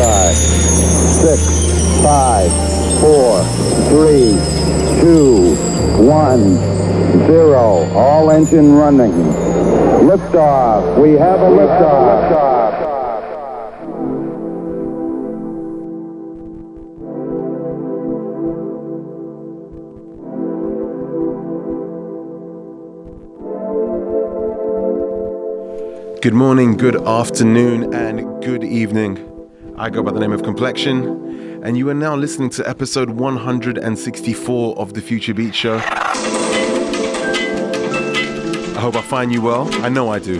Ignition. 0.00 0.34
Six, 1.20 2.02
five, 2.02 2.50
four, 3.00 3.44
three, 3.90 4.32
two, 5.00 5.54
one, 6.02 6.56
zero. 7.26 7.86
All 7.92 8.30
engine 8.30 8.72
running. 8.72 9.12
Liftoff. 9.12 11.00
We 11.00 11.12
have 11.12 11.40
a 11.40 11.50
liftoff. 11.50 12.30
Good 26.22 26.34
morning, 26.34 26.76
good 26.76 26.96
afternoon, 27.06 27.94
and 27.94 28.42
good 28.44 28.62
evening. 28.62 29.29
I 29.80 29.88
go 29.88 30.02
by 30.02 30.12
the 30.12 30.20
name 30.20 30.32
of 30.32 30.42
Complexion, 30.42 31.62
and 31.64 31.78
you 31.78 31.88
are 31.88 31.94
now 31.94 32.14
listening 32.14 32.50
to 32.50 32.68
episode 32.68 33.08
164 33.08 34.76
of 34.76 34.92
the 34.92 35.00
Future 35.00 35.32
Beat 35.32 35.54
Show. 35.54 35.78
I 35.78 35.80
hope 38.78 38.94
I 38.94 39.00
find 39.00 39.32
you 39.32 39.40
well. 39.40 39.74
I 39.82 39.88
know 39.88 40.10
I 40.10 40.18
do. 40.18 40.38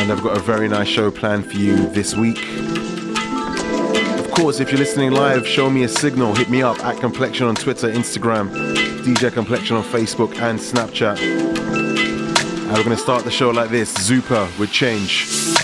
And 0.00 0.10
I've 0.10 0.24
got 0.24 0.36
a 0.36 0.40
very 0.40 0.68
nice 0.68 0.88
show 0.88 1.12
planned 1.12 1.46
for 1.48 1.58
you 1.58 1.76
this 1.90 2.16
week. 2.16 2.44
Of 4.18 4.28
course, 4.32 4.58
if 4.58 4.72
you're 4.72 4.80
listening 4.80 5.12
live, 5.12 5.46
show 5.46 5.70
me 5.70 5.84
a 5.84 5.88
signal. 5.88 6.34
Hit 6.34 6.50
me 6.50 6.62
up 6.62 6.84
at 6.84 6.98
Complexion 6.98 7.46
on 7.46 7.54
Twitter, 7.54 7.92
Instagram, 7.92 8.50
DJ 9.04 9.32
Complexion 9.32 9.76
on 9.76 9.84
Facebook 9.84 10.34
and 10.40 10.58
Snapchat. 10.58 11.91
And 12.72 12.78
we're 12.78 12.84
going 12.84 12.96
to 12.96 13.02
start 13.02 13.24
the 13.24 13.30
show 13.30 13.50
like 13.50 13.68
this 13.68 13.92
Zuper 13.92 14.48
with 14.58 14.72
Change. 14.72 15.61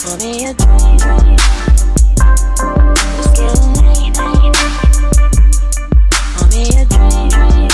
For 0.00 0.16
me 0.16 0.46
a 0.46 0.54
dream. 0.54 0.96
It's 3.18 3.26
getting 3.36 3.74
late. 3.84 4.16
For 6.38 6.46
me 6.48 6.64
a 6.74 6.86
dream. 6.86 7.69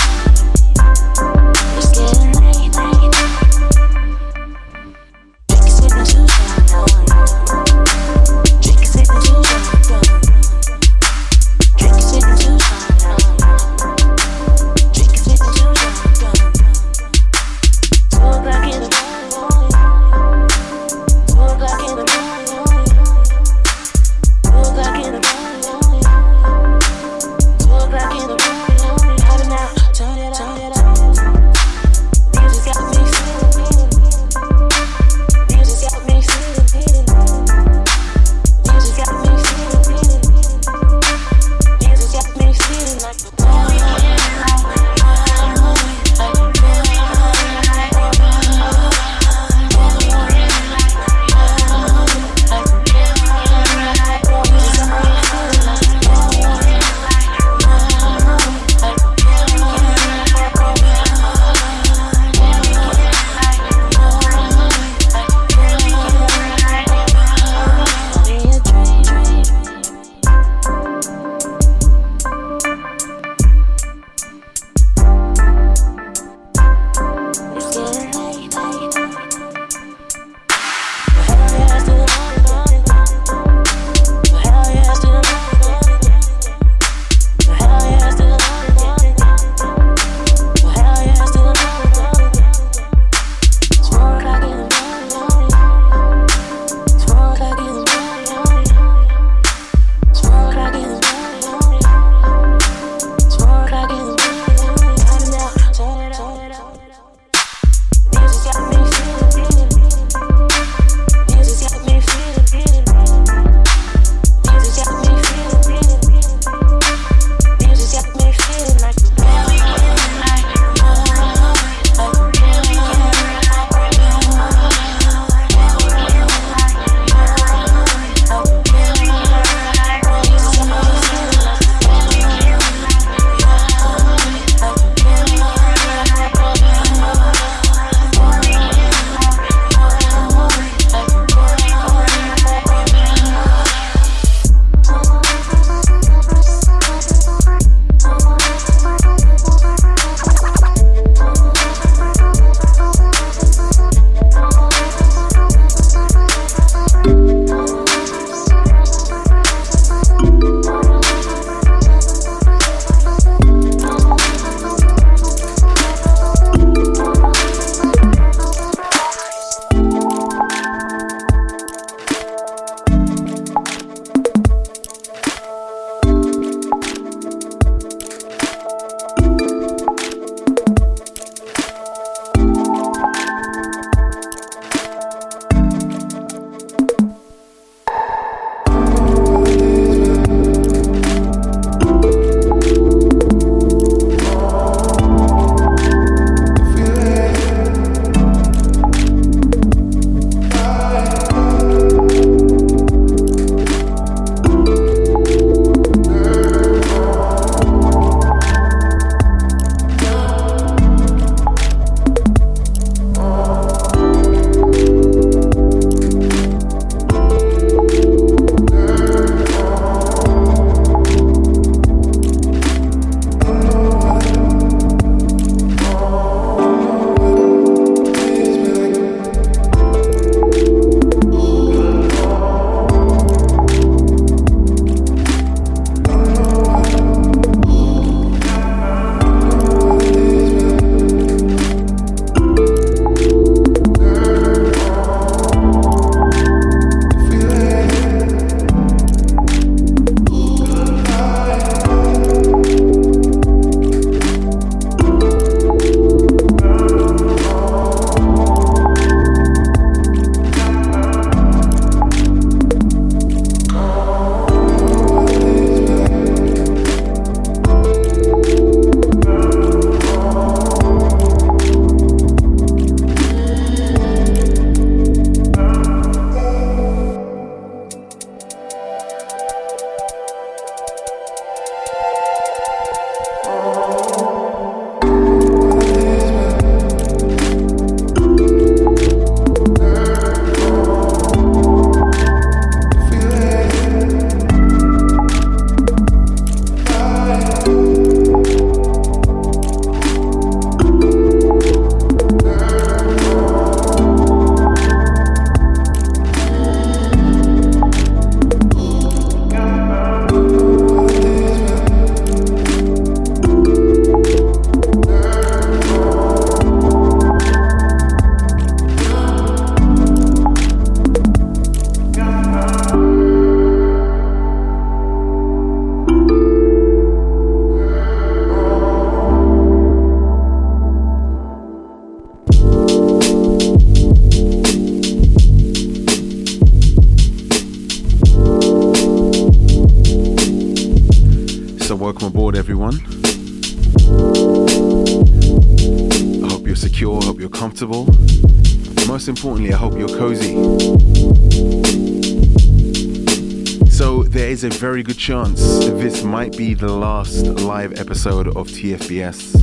good 355.07 355.17
chance 355.17 355.61
this 356.01 356.21
might 356.21 356.57
be 356.57 356.73
the 356.73 356.91
last 356.91 357.45
live 357.61 357.97
episode 357.97 358.47
of 358.57 358.67
TFBS 358.67 359.53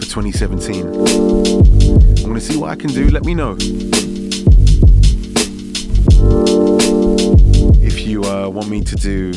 for 0.00 0.04
2017. 0.04 0.84
I'm 0.84 2.24
going 2.24 2.34
to 2.34 2.40
see 2.40 2.56
what 2.56 2.70
I 2.70 2.74
can 2.74 2.90
do. 2.90 3.08
Let 3.08 3.24
me 3.24 3.36
know. 3.36 3.56
If 7.80 8.00
you 8.00 8.24
uh, 8.24 8.48
want 8.48 8.68
me 8.68 8.82
to 8.82 8.96
do 8.96 9.30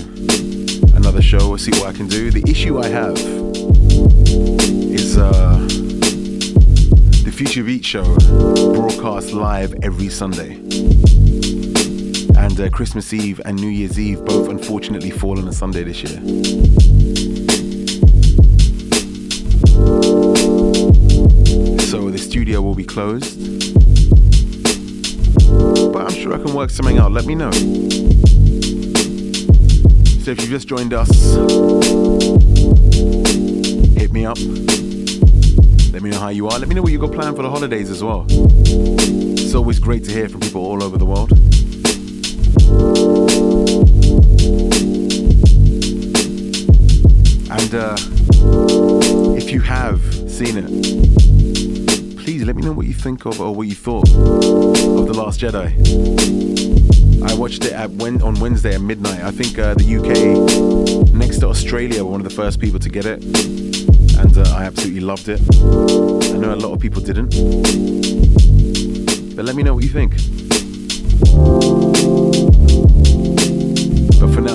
another 0.95 1.21
show, 1.21 1.49
we'll 1.49 1.59
see 1.59 1.69
what 1.73 1.85
I 1.85 1.93
can 1.93 2.07
do. 2.07 2.31
The 2.31 2.43
issue 2.49 2.79
I 2.79 2.87
have 2.87 3.15
is 4.91 5.19
uh, 5.19 5.67
the 7.23 7.31
Future 7.31 7.63
Beat 7.63 7.85
Show 7.85 8.15
broadcast 8.73 9.33
live 9.33 9.75
every 9.83 10.09
Sunday 10.09 11.08
and 12.59 12.67
uh, 12.67 12.75
Christmas 12.75 13.13
Eve 13.13 13.39
and 13.45 13.55
New 13.59 13.69
Year's 13.69 13.97
Eve 13.99 14.23
both 14.25 14.49
unfortunately 14.49 15.11
fall 15.11 15.39
on 15.39 15.47
a 15.47 15.53
Sunday 15.53 15.83
this 15.83 16.03
year. 16.03 16.19
so 21.79 22.09
the 22.09 22.17
studio 22.17 22.61
will 22.61 22.75
be 22.75 22.83
closed. 22.83 23.39
But 25.93 26.05
I'm 26.05 26.13
sure 26.13 26.33
I 26.33 26.37
can 26.37 26.53
work 26.53 26.69
something 26.69 26.97
out, 26.97 27.11
let 27.11 27.25
me 27.25 27.35
know. 27.35 27.51
So 30.21 30.31
if 30.31 30.41
you've 30.41 30.49
just 30.49 30.67
joined 30.67 30.93
us, 30.93 31.09
hit 33.97 34.11
me 34.11 34.25
up. 34.25 34.37
Let 35.93 36.03
me 36.03 36.09
know 36.09 36.19
how 36.19 36.29
you 36.29 36.47
are. 36.47 36.59
Let 36.59 36.67
me 36.67 36.75
know 36.75 36.81
what 36.81 36.91
you 36.91 36.99
got 36.99 37.13
planned 37.13 37.35
for 37.37 37.43
the 37.43 37.49
holidays 37.49 37.89
as 37.89 38.03
well. 38.03 38.25
It's 38.29 39.55
always 39.55 39.79
great 39.79 40.03
to 40.05 40.11
hear 40.11 40.27
from 40.27 40.41
people 40.41 40.65
all 40.65 40.83
over 40.83 40.97
the 40.97 41.05
world. 41.05 41.31
And 47.51 47.73
uh, 47.73 47.95
if 49.35 49.51
you 49.51 49.59
have 49.61 50.01
seen 50.29 50.57
it, 50.57 50.67
please 52.17 52.43
let 52.43 52.55
me 52.55 52.61
know 52.61 52.73
what 52.73 52.85
you 52.85 52.93
think 52.93 53.25
of 53.25 53.41
or 53.41 53.53
what 53.55 53.67
you 53.67 53.75
thought 53.75 54.07
of 54.09 55.07
The 55.07 55.13
Last 55.13 55.39
Jedi. 55.39 55.69
I 57.23 57.33
watched 57.35 57.65
it 57.65 57.73
at 57.73 57.89
when, 57.91 58.21
on 58.21 58.39
Wednesday 58.39 58.75
at 58.75 58.81
midnight. 58.81 59.21
I 59.21 59.31
think 59.31 59.59
uh, 59.59 59.73
the 59.73 59.97
UK, 59.97 61.13
next 61.13 61.39
to 61.39 61.47
Australia, 61.47 62.03
were 62.03 62.11
one 62.11 62.21
of 62.21 62.27
the 62.27 62.35
first 62.35 62.59
people 62.59 62.79
to 62.79 62.89
get 62.89 63.05
it. 63.05 63.23
And 64.17 64.37
uh, 64.37 64.53
I 64.55 64.65
absolutely 64.65 65.01
loved 65.01 65.27
it. 65.27 65.39
I 66.33 66.37
know 66.37 66.53
a 66.53 66.55
lot 66.55 66.73
of 66.73 66.79
people 66.79 67.01
didn't. 67.01 67.29
But 69.35 69.45
let 69.45 69.55
me 69.55 69.63
know 69.63 69.73
what 69.73 69.83
you 69.83 69.89
think. 69.89 70.13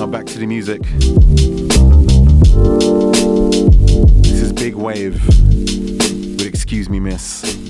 Now 0.05 0.11
back 0.11 0.27
to 0.27 0.37
the 0.37 0.45
music. 0.45 0.83
This 4.21 4.39
is 4.39 4.53
Big 4.53 4.75
Wave 4.75 5.15
with 5.25 6.45
Excuse 6.45 6.89
Me 6.89 6.99
Miss. 6.99 7.64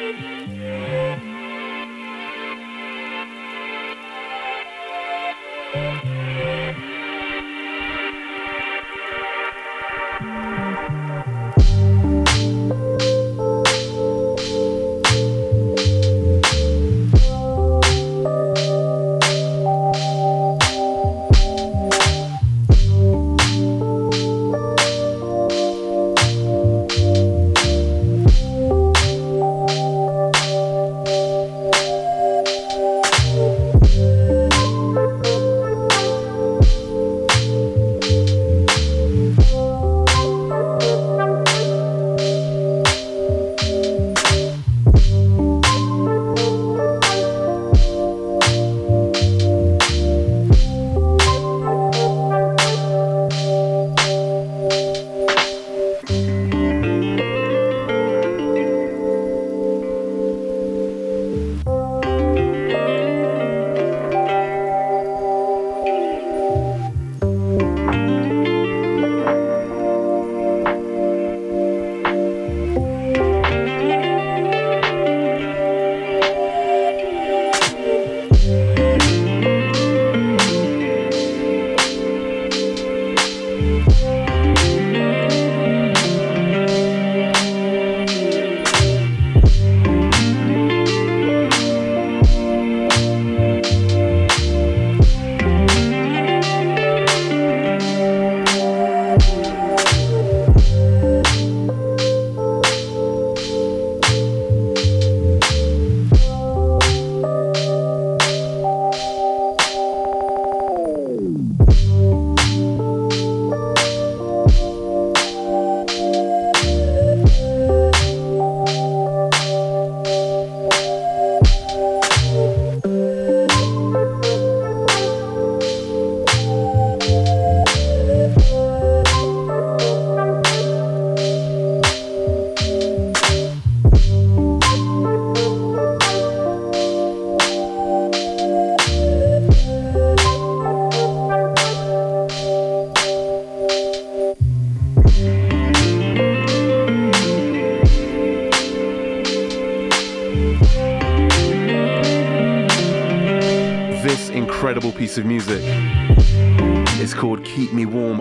Música 0.00 1.29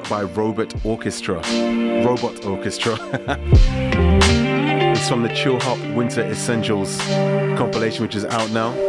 by 0.10 0.24
Robot 0.24 0.74
Orchestra. 0.84 1.36
Robot 2.04 2.44
Orchestra. 2.44 2.98
it's 4.92 5.08
from 5.08 5.22
the 5.22 5.30
Chill 5.30 5.60
Hop 5.60 5.78
Winter 5.96 6.22
Essentials 6.24 6.98
compilation, 7.58 8.04
which 8.04 8.16
is 8.16 8.26
out 8.26 8.50
now. 8.50 8.89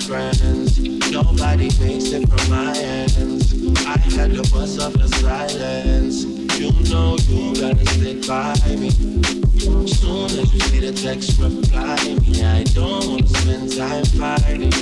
friends. 0.00 0.78
Nobody 1.10 1.70
makes 1.80 2.12
it 2.12 2.28
from 2.28 2.50
my 2.50 2.76
ends. 2.76 3.52
I 3.86 3.98
had 3.98 4.32
to 4.34 4.42
bust 4.52 4.80
up 4.80 4.92
the 4.92 5.08
silence. 5.08 6.24
You 6.58 6.72
know 6.90 7.16
you 7.28 7.54
gotta 7.60 7.86
stick 7.86 8.26
by 8.26 8.54
me. 8.76 8.90
Soon 9.86 10.26
as 10.26 10.52
you 10.52 10.60
see 10.60 10.80
the 10.80 10.92
text, 10.92 11.38
reply 11.40 11.96
me. 12.20 12.42
I 12.44 12.64
don't 12.64 13.08
wanna 13.08 13.26
spend 13.28 13.76
time 13.76 14.04
fighting. 14.18 14.72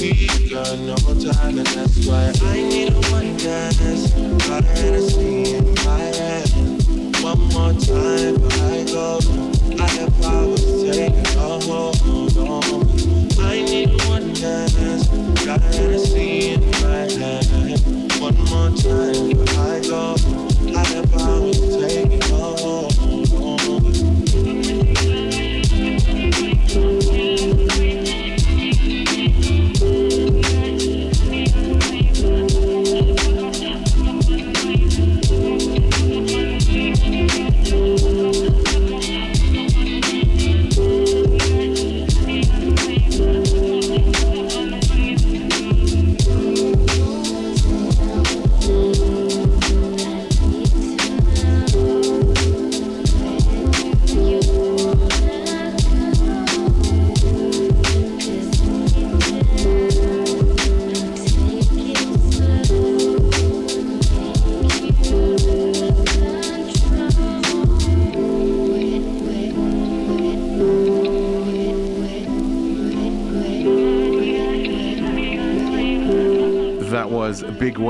We 0.00 0.26
got 0.48 0.78
no 0.78 0.96
time, 0.96 1.58
and 1.58 1.66
that's 1.66 2.06
why 2.06 2.32
I 2.42 2.62
need 2.62 2.92
a 2.92 3.00
one 3.10 3.36
dance. 3.36 4.12
Got 4.46 4.64
a 4.64 4.68
Hennessy 4.68 5.54
in 5.54 5.74
my 5.84 5.98
hand. 5.98 7.16
One 7.22 7.40
more 7.52 7.72
time, 7.74 8.36
I 8.62 8.84
go. 8.90 9.47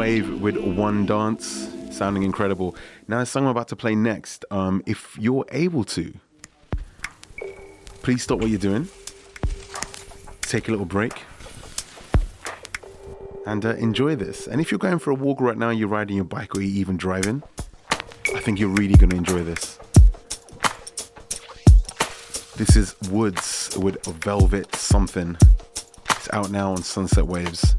With 0.08 0.56
One 0.56 1.04
Dance, 1.04 1.68
sounding 1.90 2.22
incredible. 2.22 2.74
Now, 3.08 3.18
the 3.18 3.26
song 3.26 3.44
I'm 3.44 3.50
about 3.50 3.68
to 3.68 3.76
play 3.76 3.94
next, 3.94 4.46
um, 4.50 4.82
if 4.86 5.18
you're 5.20 5.44
able 5.52 5.84
to, 5.84 6.14
please 8.00 8.22
stop 8.22 8.38
what 8.38 8.48
you're 8.48 8.58
doing, 8.58 8.88
take 10.40 10.66
a 10.68 10.70
little 10.70 10.86
break, 10.86 11.24
and 13.44 13.66
uh, 13.66 13.74
enjoy 13.74 14.16
this. 14.16 14.46
And 14.46 14.62
if 14.62 14.70
you're 14.70 14.78
going 14.78 14.98
for 14.98 15.10
a 15.10 15.14
walk 15.14 15.42
right 15.42 15.58
now, 15.58 15.68
you're 15.68 15.88
riding 15.88 16.16
your 16.16 16.24
bike, 16.24 16.56
or 16.56 16.62
you're 16.62 16.80
even 16.80 16.96
driving, 16.96 17.42
I 18.34 18.40
think 18.40 18.58
you're 18.58 18.70
really 18.70 18.94
going 18.94 19.10
to 19.10 19.16
enjoy 19.16 19.42
this. 19.42 19.78
This 22.56 22.76
is 22.76 22.96
Woods 23.10 23.76
with 23.76 24.02
Velvet 24.06 24.70
Sumthin. 24.70 25.38
It's 26.12 26.30
out 26.32 26.50
now 26.50 26.72
on 26.72 26.82
Sunset 26.82 27.26
Waves. 27.26 27.76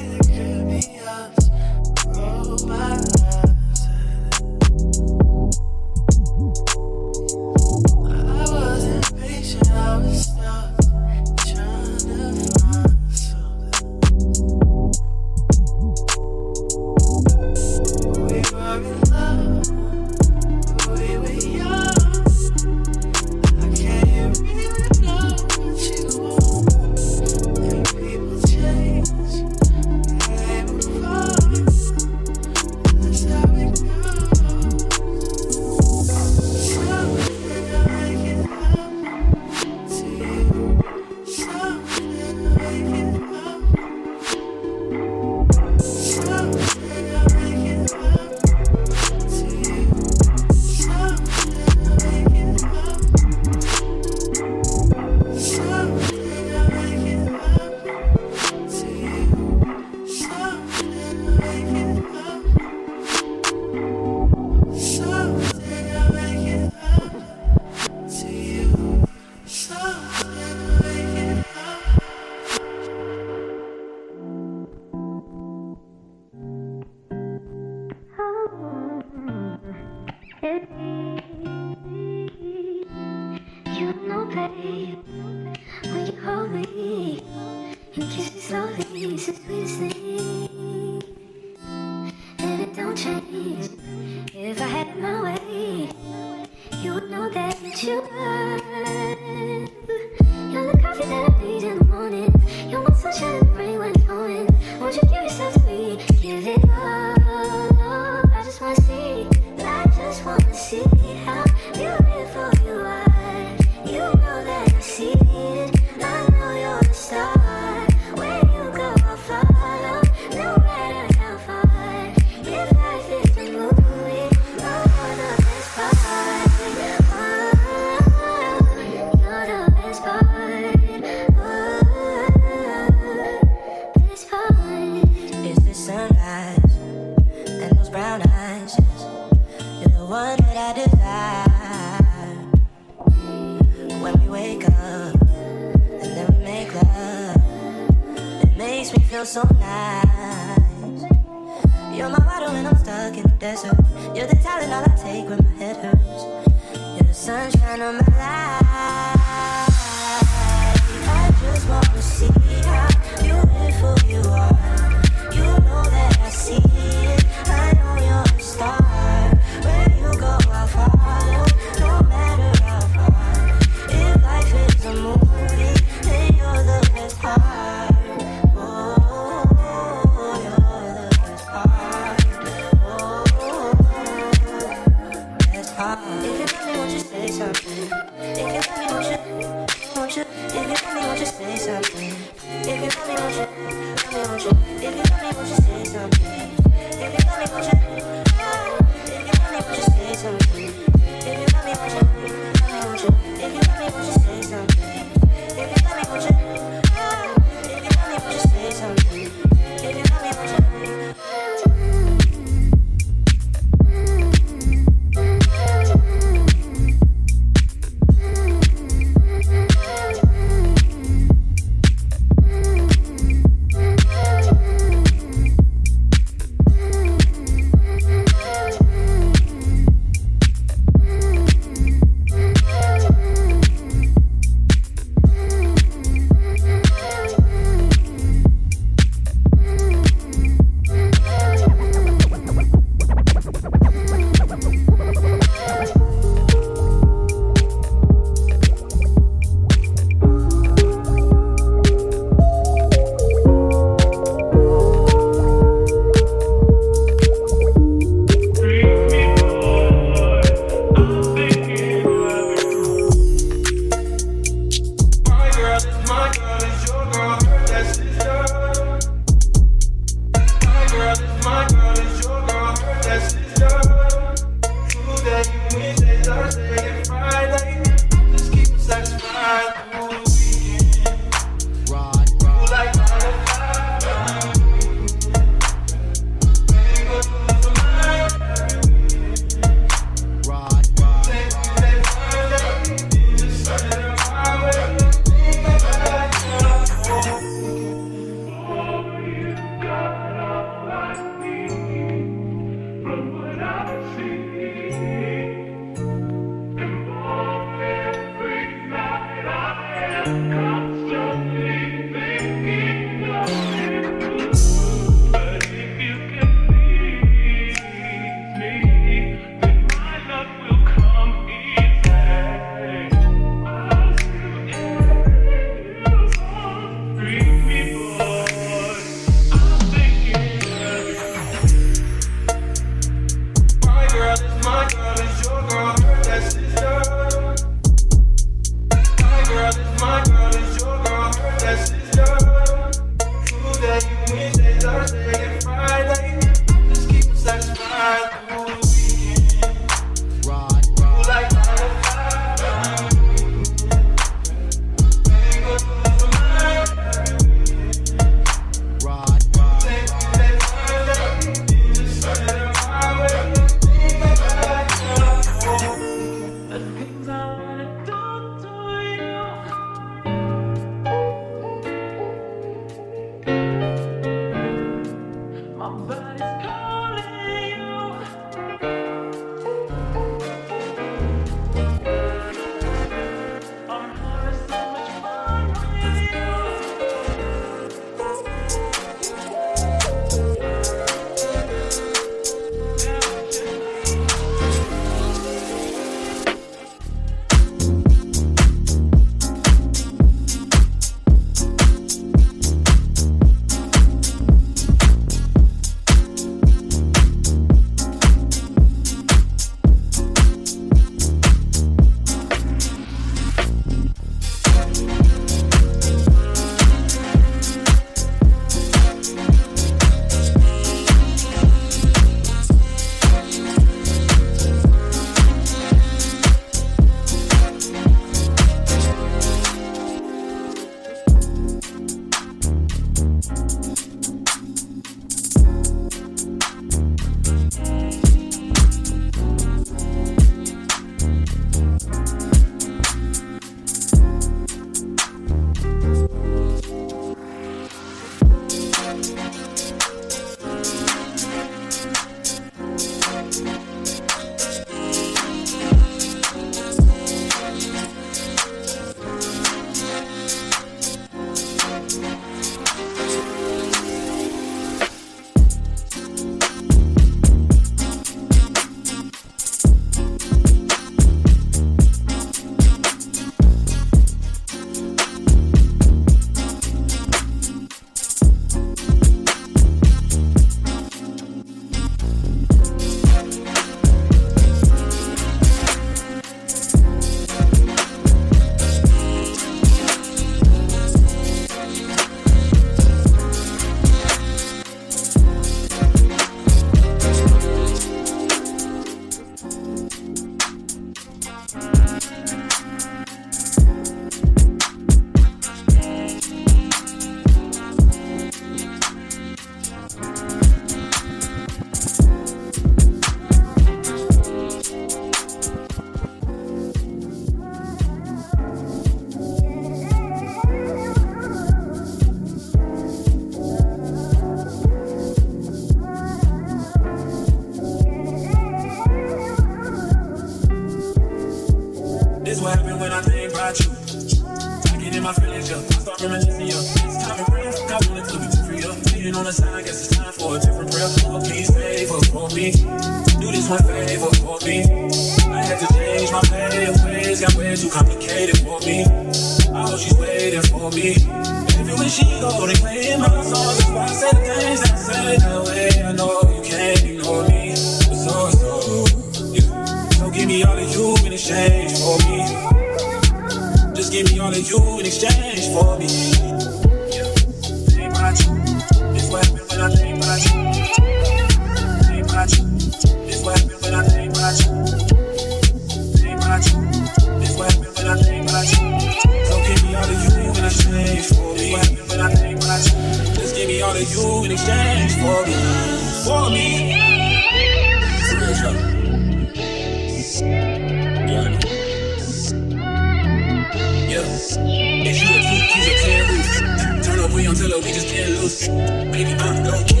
We 597.69 597.91
just 597.93 598.07
can't 598.07 598.29
lose. 598.29 598.67
Baby, 598.67 599.33
I'm 599.39 599.63
low 599.63 600.00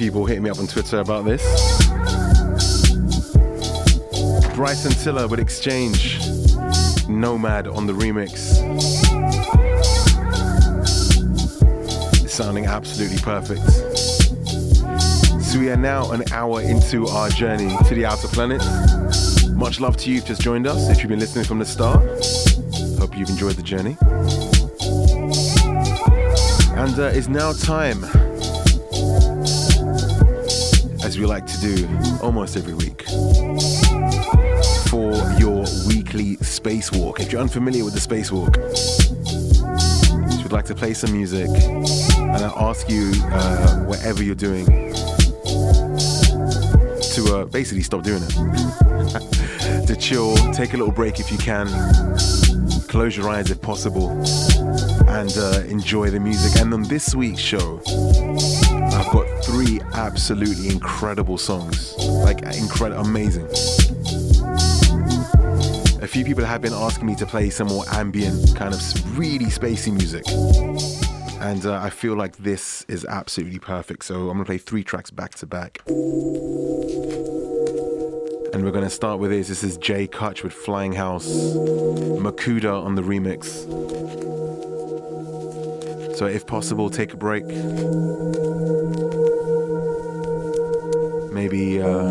people 0.00 0.24
hitting 0.24 0.42
me 0.42 0.48
up 0.48 0.58
on 0.58 0.66
Twitter 0.66 1.00
about 1.00 1.26
this. 1.26 1.42
Bryson 4.54 4.92
Tiller 4.92 5.28
with 5.28 5.38
Exchange, 5.38 6.18
Nomad 7.06 7.66
on 7.68 7.86
the 7.86 7.92
remix. 7.92 8.34
Sounding 12.26 12.64
absolutely 12.64 13.18
perfect. 13.18 13.60
So 15.42 15.58
we 15.58 15.68
are 15.68 15.76
now 15.76 16.10
an 16.12 16.24
hour 16.32 16.62
into 16.62 17.06
our 17.08 17.28
journey 17.28 17.76
to 17.86 17.94
the 17.94 18.06
outer 18.06 18.28
planets. 18.28 19.44
Much 19.48 19.80
love 19.80 19.98
to 19.98 20.08
you 20.08 20.16
who've 20.16 20.24
just 20.28 20.40
joined 20.40 20.66
us. 20.66 20.88
If 20.88 21.00
you've 21.00 21.10
been 21.10 21.18
listening 21.18 21.44
from 21.44 21.58
the 21.58 21.66
start, 21.66 22.00
hope 22.98 23.18
you've 23.18 23.28
enjoyed 23.28 23.56
the 23.56 23.62
journey. 23.62 23.98
And 26.80 26.98
uh, 26.98 27.10
it's 27.12 27.28
now 27.28 27.52
time, 27.52 28.02
we 31.20 31.26
like 31.26 31.46
to 31.46 31.60
do 31.60 31.86
almost 32.22 32.56
every 32.56 32.72
week, 32.72 33.02
for 34.88 35.12
your 35.38 35.66
weekly 35.86 36.38
spacewalk. 36.38 37.20
If 37.20 37.30
you're 37.30 37.42
unfamiliar 37.42 37.84
with 37.84 37.92
the 37.92 38.00
spacewalk, 38.00 38.56
so 38.74 40.42
we'd 40.42 40.50
like 40.50 40.64
to 40.64 40.74
play 40.74 40.94
some 40.94 41.12
music 41.12 41.48
and 41.50 42.36
I 42.36 42.50
ask 42.56 42.88
you, 42.88 43.12
uh, 43.32 43.80
whatever 43.80 44.22
you're 44.22 44.34
doing, 44.34 44.64
to 47.14 47.36
uh, 47.36 47.44
basically 47.44 47.82
stop 47.82 48.02
doing 48.02 48.22
it. 48.22 48.30
to 49.86 49.96
chill, 49.96 50.34
take 50.54 50.72
a 50.72 50.78
little 50.78 50.92
break 50.92 51.20
if 51.20 51.30
you 51.30 51.36
can, 51.36 51.66
close 52.88 53.14
your 53.14 53.28
eyes 53.28 53.50
if 53.50 53.60
possible, 53.60 54.08
and 55.06 55.36
uh, 55.36 55.64
enjoy 55.68 56.08
the 56.08 56.20
music. 56.20 56.58
And 56.62 56.72
on 56.72 56.84
this 56.84 57.14
week's 57.14 57.40
show, 57.40 57.82
got 59.10 59.26
three 59.44 59.80
absolutely 59.94 60.68
incredible 60.68 61.36
songs, 61.36 61.94
like 62.24 62.42
incredible, 62.42 63.04
amazing. 63.04 63.44
A 66.00 66.06
few 66.06 66.24
people 66.24 66.44
have 66.44 66.62
been 66.62 66.72
asking 66.72 67.06
me 67.06 67.16
to 67.16 67.26
play 67.26 67.50
some 67.50 67.66
more 67.66 67.84
ambient, 67.90 68.54
kind 68.56 68.72
of 68.72 69.18
really 69.18 69.46
spacey 69.46 69.92
music. 69.92 70.24
And 71.40 71.66
uh, 71.66 71.80
I 71.82 71.90
feel 71.90 72.14
like 72.14 72.36
this 72.36 72.84
is 72.86 73.04
absolutely 73.04 73.58
perfect. 73.58 74.04
So 74.04 74.30
I'm 74.30 74.36
gonna 74.36 74.44
play 74.44 74.58
three 74.58 74.84
tracks 74.84 75.10
back 75.10 75.34
to 75.36 75.46
back. 75.46 75.80
And 78.52 78.64
we're 78.64 78.72
gonna 78.72 78.90
start 78.90 79.18
with 79.18 79.30
this. 79.30 79.48
This 79.48 79.64
is 79.64 79.76
Jkuch 79.78 80.44
with 80.44 80.52
Flying 80.52 80.92
House, 80.92 81.26
Makuda 81.26 82.84
on 82.84 82.94
the 82.94 83.02
remix. 83.02 83.66
So 86.20 86.26
if 86.26 86.44
possible, 86.46 86.90
take 86.90 87.14
a 87.14 87.16
break. 87.16 87.46
Maybe 91.32 91.80
uh, 91.80 92.08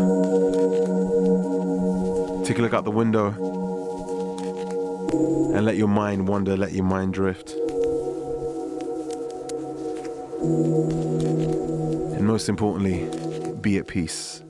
take 2.44 2.58
a 2.58 2.62
look 2.62 2.74
out 2.74 2.82
the 2.82 2.90
window 2.90 3.28
and 5.54 5.64
let 5.64 5.76
your 5.76 5.86
mind 5.86 6.26
wander, 6.26 6.56
let 6.56 6.72
your 6.72 6.82
mind 6.82 7.14
drift. 7.14 7.54
And 12.16 12.26
most 12.26 12.48
importantly, 12.48 13.08
be 13.60 13.78
at 13.78 13.86
peace. 13.86 14.42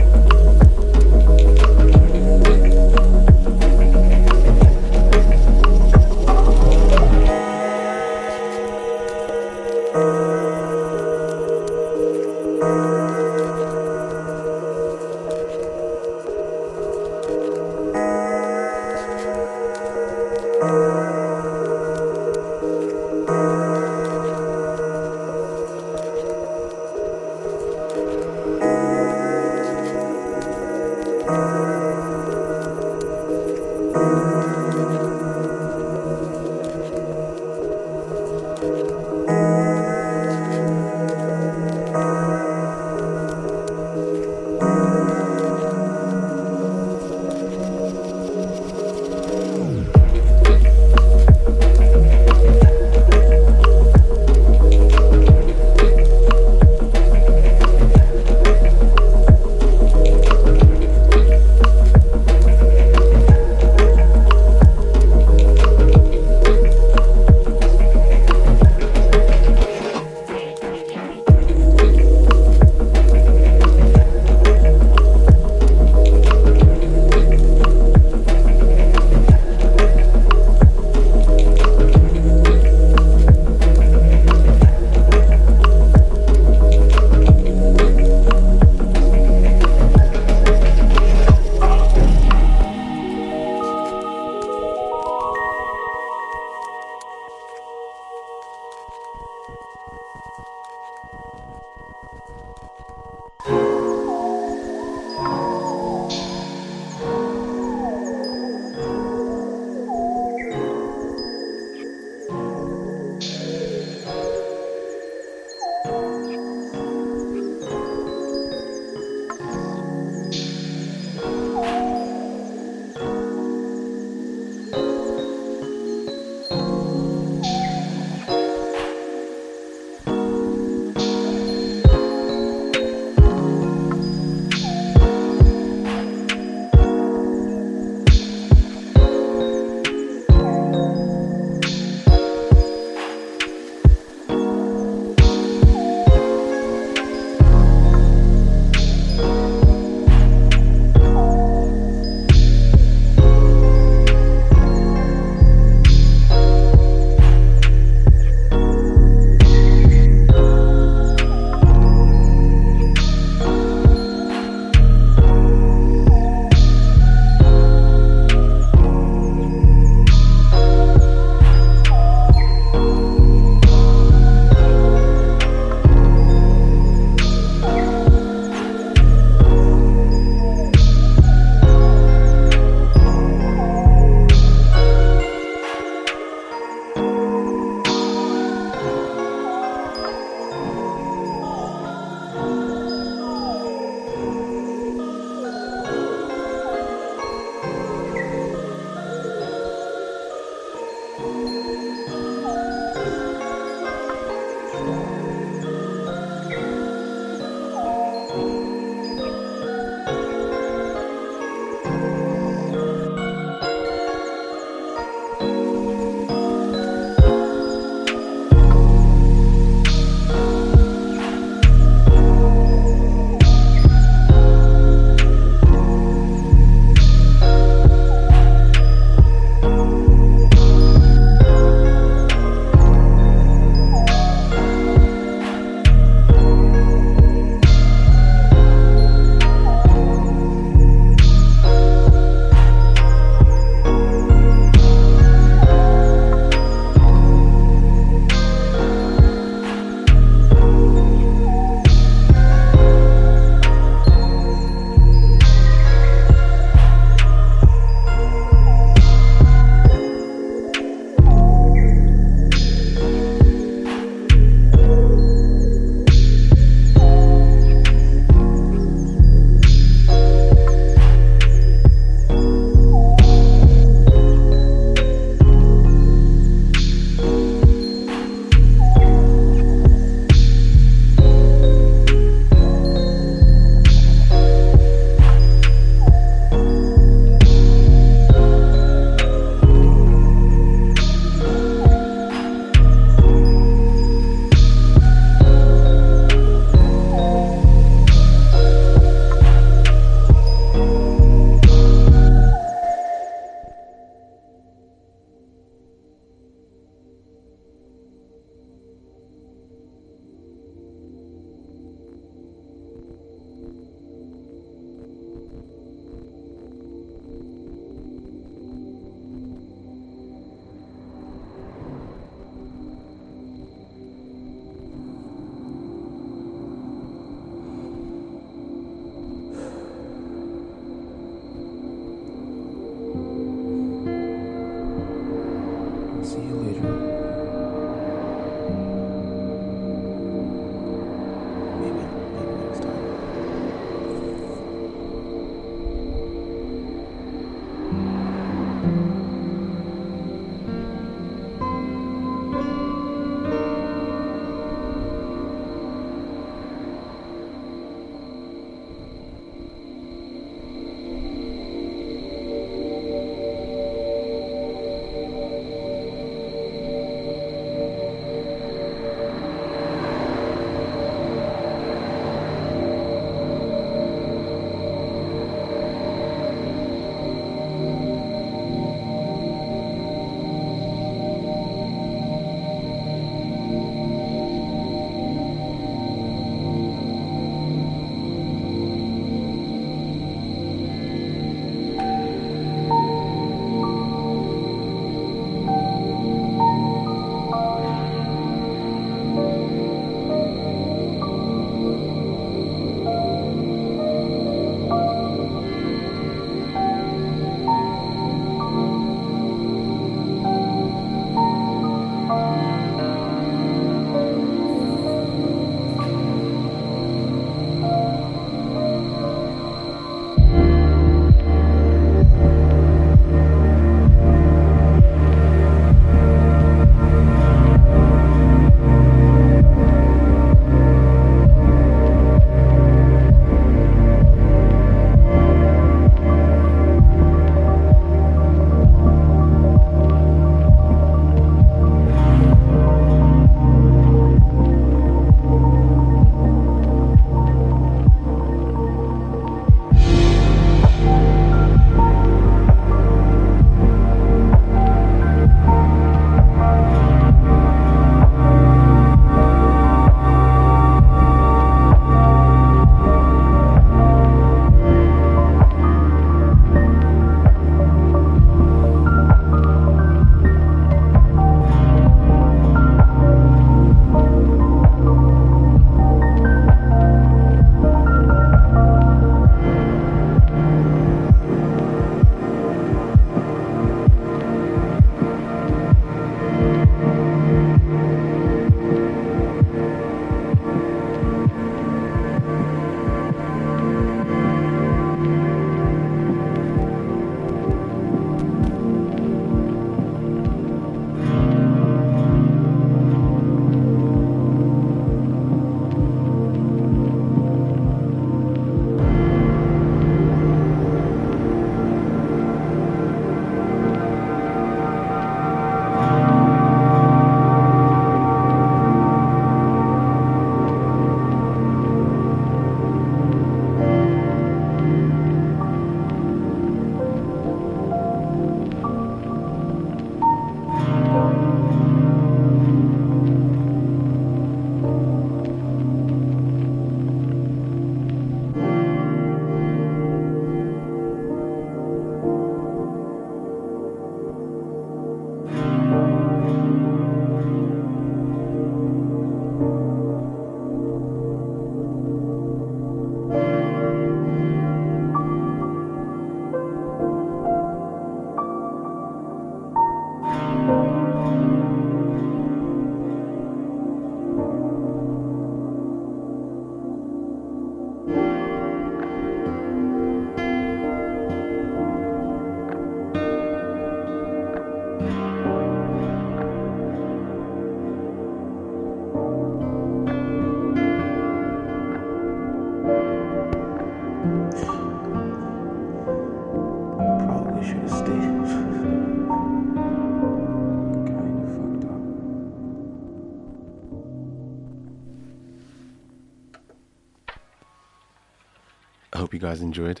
You 599.38 599.48
guys 599.48 599.60
enjoyed. 599.60 600.00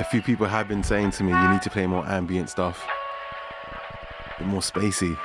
A 0.00 0.04
few 0.10 0.20
people 0.20 0.46
have 0.46 0.66
been 0.66 0.82
saying 0.82 1.12
to 1.12 1.22
me, 1.22 1.30
you 1.30 1.48
need 1.48 1.62
to 1.62 1.70
play 1.70 1.86
more 1.86 2.04
ambient 2.06 2.50
stuff, 2.50 2.84
a 4.34 4.38
bit 4.40 4.48
more 4.48 4.62
spacey. 4.62 5.16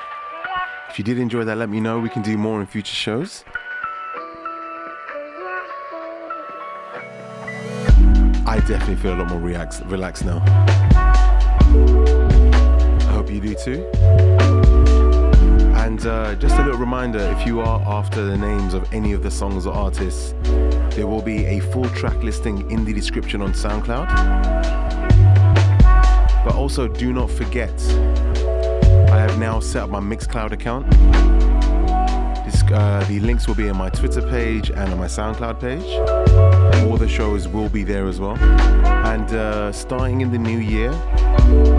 If 0.89 0.99
you 0.99 1.03
did 1.03 1.17
enjoy 1.17 1.45
that, 1.45 1.57
let 1.57 1.69
me 1.69 1.79
know. 1.79 1.97
We 1.99 2.09
can 2.09 2.21
do 2.21 2.37
more 2.37 2.61
in 2.61 2.67
future 2.67 2.93
shows. 2.93 3.43
I 8.47 8.61
definitely 8.67 8.97
feel 8.97 9.15
a 9.15 9.17
lot 9.17 9.29
more 9.29 9.39
relaxed, 9.39 9.81
relaxed 9.85 10.25
now. 10.25 10.43
I 12.99 13.11
hope 13.13 13.31
you 13.31 13.41
do 13.41 13.55
too. 13.55 14.54
And 15.95 16.07
uh, 16.07 16.35
just 16.35 16.57
a 16.57 16.61
little 16.61 16.77
reminder 16.77 17.19
if 17.19 17.47
you 17.47 17.61
are 17.61 17.81
after 17.87 18.25
the 18.25 18.37
names 18.37 18.73
of 18.73 18.93
any 18.93 19.13
of 19.13 19.23
the 19.23 19.31
songs 19.31 19.65
or 19.65 19.73
artists, 19.73 20.33
there 20.93 21.07
will 21.07 21.21
be 21.21 21.45
a 21.45 21.61
full 21.61 21.87
track 21.91 22.21
listing 22.21 22.69
in 22.69 22.83
the 22.83 22.91
description 22.91 23.41
on 23.41 23.53
SoundCloud. 23.53 24.05
But 26.43 26.53
also, 26.53 26.89
do 26.89 27.13
not 27.13 27.31
forget, 27.31 27.71
I 29.09 29.19
have 29.19 29.39
now 29.39 29.61
set 29.61 29.83
up 29.83 29.89
my 29.89 30.01
Mixcloud 30.01 30.51
account. 30.51 30.91
This, 32.43 32.61
uh, 32.73 33.05
the 33.07 33.21
links 33.21 33.47
will 33.47 33.55
be 33.55 33.69
in 33.69 33.77
my 33.77 33.89
Twitter 33.89 34.21
page 34.21 34.71
and 34.71 34.91
on 34.91 34.99
my 34.99 35.07
SoundCloud 35.07 35.61
page. 35.61 36.89
All 36.89 36.97
the 36.97 37.07
shows 37.07 37.47
will 37.47 37.69
be 37.69 37.85
there 37.85 38.07
as 38.07 38.19
well. 38.19 38.35
And 38.35 39.31
uh, 39.31 39.71
starting 39.71 40.19
in 40.19 40.29
the 40.29 40.39
new 40.39 40.59
year, 40.59 40.91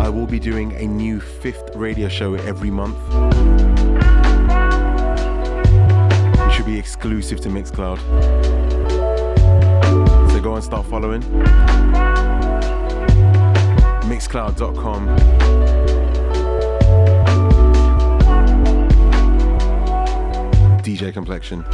I 0.00 0.08
will 0.08 0.26
be 0.26 0.40
doing 0.40 0.72
a 0.72 0.86
new 0.86 1.20
fifth 1.20 1.76
radio 1.76 2.08
show 2.08 2.32
every 2.32 2.70
month. 2.70 3.65
Be 6.66 6.76
exclusive 6.76 7.40
to 7.40 7.48
Mixcloud. 7.48 7.98
So 10.32 10.40
go 10.40 10.56
and 10.56 10.64
start 10.64 10.84
following. 10.86 11.22
Mixcloud.com. 14.02 15.06
DJ 20.82 21.12
Complexion. 21.12 21.64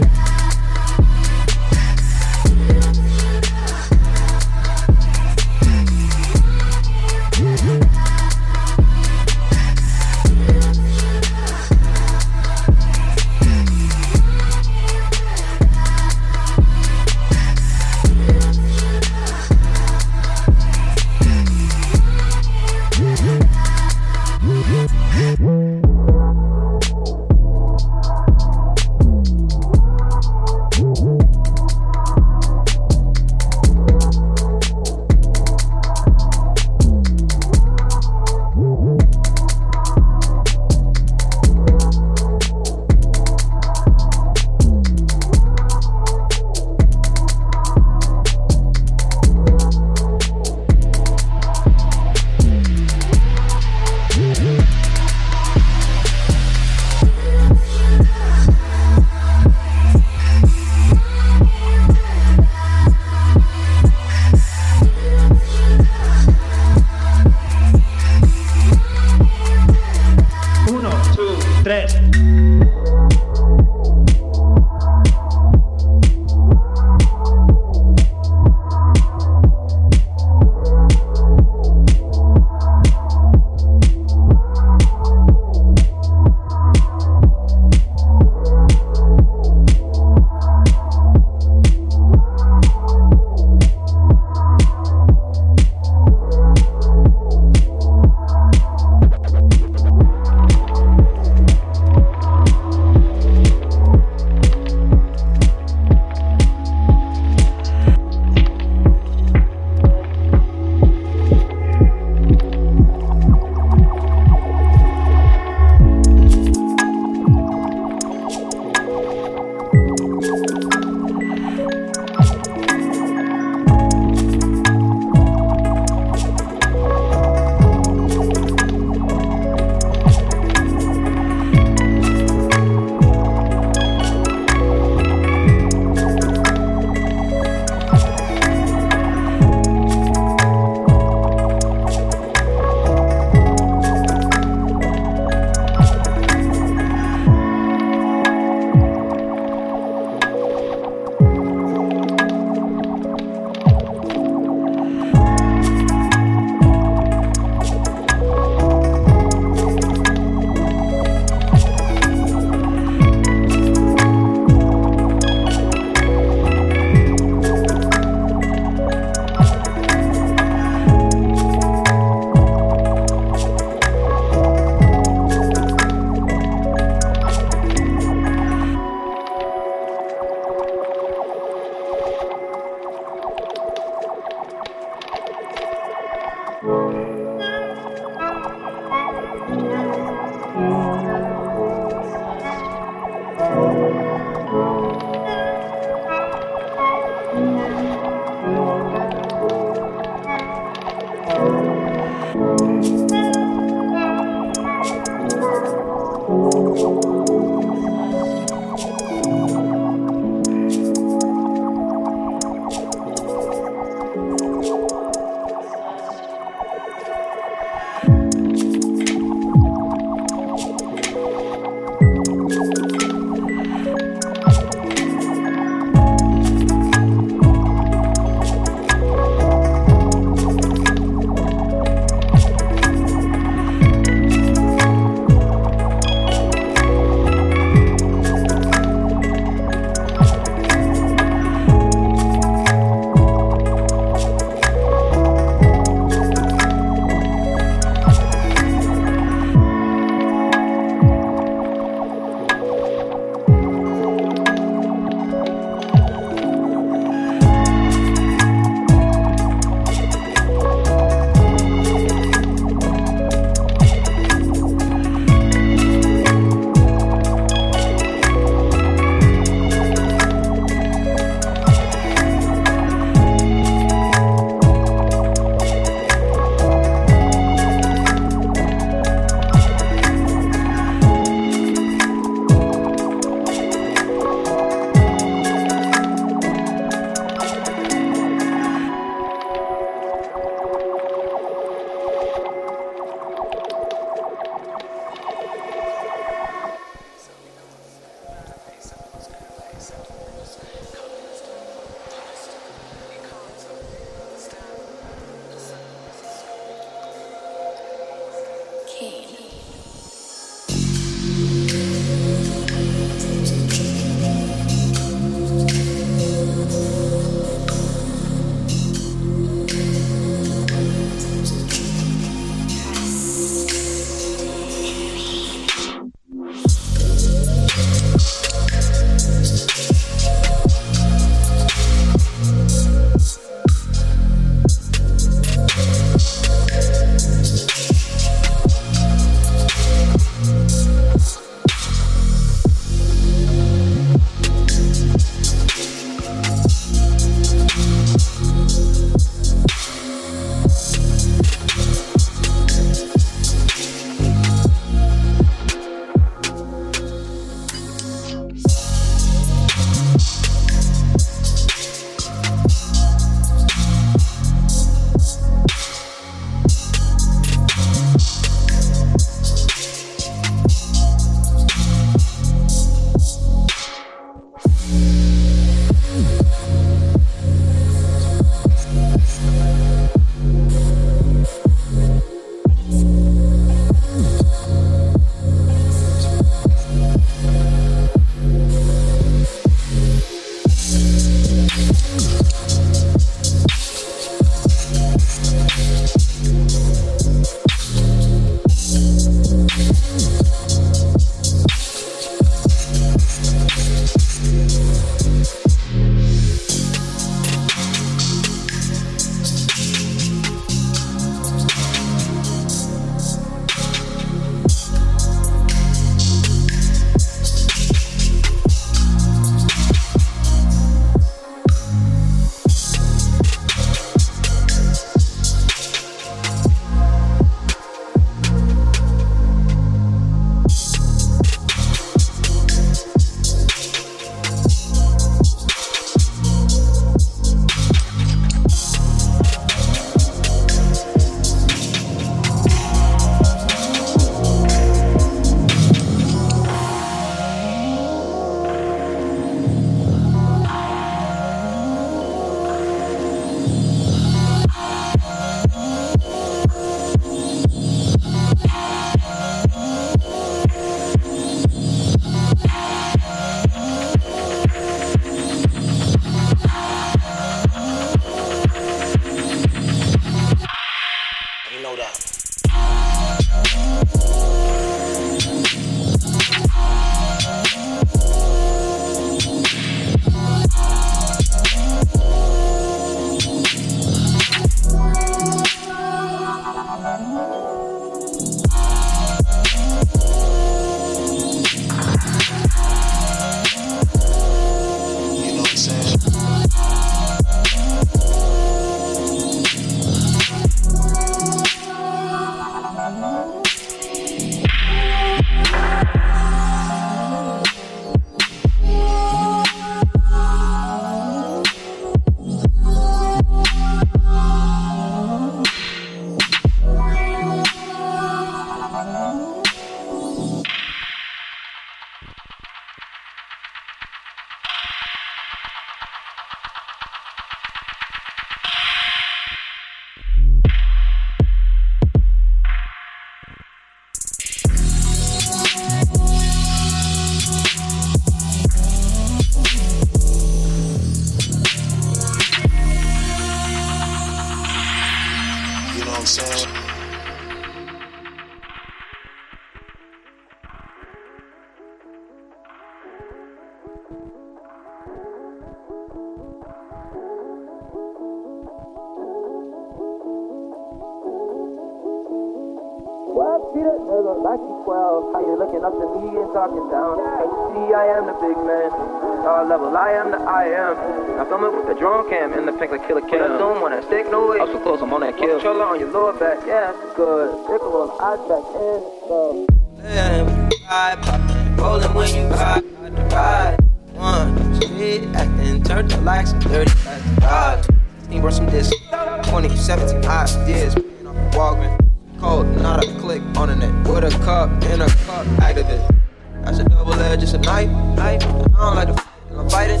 Star 569.90 569.90
level, 569.90 569.96
I 569.96 570.10
am 570.12 570.30
the 570.30 570.38
I 570.38 570.64
am. 570.66 571.40
I 571.40 571.44
film 571.46 571.64
it 571.64 571.74
with 571.74 571.86
the 571.86 571.94
drone 571.94 572.28
cam 572.30 572.52
and 572.52 572.66
the 572.66 572.72
pink 572.72 572.92
like 572.92 573.06
killer 573.06 573.20
cam. 573.22 573.52
I 573.54 573.58
don't 573.58 573.80
wanna 573.80 574.02
stick 574.02 574.30
no 574.30 574.48
way. 574.48 574.60
I'm 574.60 574.68
so 574.68 574.78
close, 574.80 575.02
I'm 575.02 575.12
on 575.12 575.20
that 575.22 575.36
kill. 575.36 575.58
Controller 575.58 575.84
on 575.84 575.98
your 576.00 576.10
lower 576.12 576.32
back, 576.32 576.58
yeah, 576.66 576.92
that's 576.92 577.16
good. 577.16 577.50
Pickle 577.66 577.96
on 577.96 578.10
eyes 578.22 578.38
back 578.48 578.64
in, 578.70 579.00
so. 579.26 579.66
Yeah, 580.02 580.42
when 580.42 580.70
you 580.70 580.78
ride, 580.88 581.22
poppin', 581.22 581.76
rollin' 581.76 582.14
when 582.14 582.34
you 582.34 582.46
ride, 582.54 582.84
ride 582.84 583.16
to 583.16 583.22
ride. 583.34 583.78
One, 584.14 584.74
street 584.80 585.28
acting, 585.34 585.82
turn 585.82 586.08
the 586.08 586.20
lights, 586.20 586.50
some 586.50 586.60
dirty 586.60 586.92
guys 587.40 587.86
to 587.86 588.40
brought 588.40 588.54
some 588.54 588.66
disc, 588.70 588.92
2017 589.10 590.24
ideas, 590.24 590.94
paying 590.94 591.26
off 591.26 591.34
the 591.34 591.58
Walgreens. 591.58 591.98
Cold, 592.38 592.66
not 592.80 593.04
a 593.04 593.08
click 593.18 593.42
on 593.56 593.68
the 593.68 593.76
net. 593.76 594.08
With 594.08 594.24
a 594.24 594.30
cup, 594.44 594.70
in 594.84 595.02
a 595.02 595.08
cup, 595.26 595.46
activist. 595.58 596.16
That's 596.64 596.78
a 596.78 596.84
double 596.84 597.14
edge, 597.14 597.42
it's 597.42 597.54
a 597.54 597.58
knife, 597.58 597.90
knife. 598.16 598.42
I 598.42 598.46
don't 598.46 598.94
like 598.94 599.08
to 599.08 599.14
f- 599.14 599.29
I'm 599.56 599.68
fighting. 599.68 600.00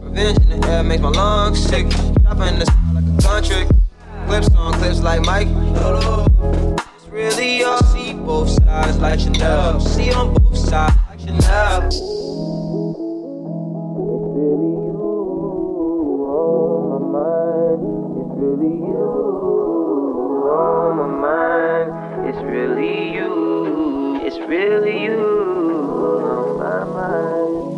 Revenge 0.00 0.38
in 0.50 0.60
the 0.60 0.68
air 0.68 0.82
makes 0.82 1.02
my 1.02 1.10
lungs 1.10 1.62
sick. 1.62 1.88
Dropping 2.22 2.48
in 2.48 2.58
the 2.58 2.66
sky 2.66 2.92
like 2.94 3.04
a 3.04 3.22
gun 3.22 3.42
trick. 3.42 3.68
Clips 4.26 4.54
on 4.54 4.72
clips 4.74 5.00
like 5.00 5.24
Mike. 5.24 5.48
It's 6.96 7.06
really 7.08 7.62
all. 7.64 7.82
See 7.84 8.12
both 8.14 8.48
sides 8.50 8.98
like 8.98 9.20
Chanel. 9.20 9.80
See 9.80 10.12
on 10.12 10.34
both 10.34 10.56
sides 10.56 10.96
like 11.08 11.20
Chanel. 11.20 11.86
It's 11.86 12.00
really 14.36 14.72
you 14.86 14.98
on 16.28 16.88
my 16.90 16.98
mind. 17.18 17.82
It's 18.20 18.34
really 18.40 18.74
you 18.74 19.08
on 20.50 20.96
my 20.96 21.06
mind. 21.26 21.90
It's 22.28 22.42
really 22.42 23.14
you. 23.14 23.30
It's 24.22 24.38
really 24.48 25.04
you 25.04 25.18
on 26.30 26.58
my 26.58 26.84
mind. 26.84 27.69